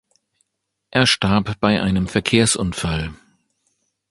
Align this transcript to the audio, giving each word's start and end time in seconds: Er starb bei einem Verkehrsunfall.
Er 0.89 1.05
starb 1.05 1.59
bei 1.59 1.79
einem 1.79 2.07
Verkehrsunfall. 2.07 3.13